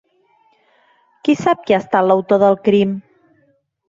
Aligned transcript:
Qui 1.27 1.35
sap 1.41 1.61
qui 1.67 1.75
ha 1.77 1.79
estat 1.83 2.07
l'autor 2.07 2.41
del 2.45 2.57
crim? 2.69 2.97